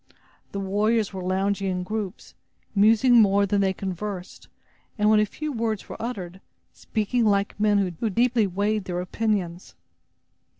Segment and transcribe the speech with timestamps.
[0.51, 2.33] The warriors were lounging in groups,
[2.73, 4.47] musing more than they conversed
[4.97, 6.41] and when a few words were uttered,
[6.73, 9.75] speaking like men who deeply weighed their opinions.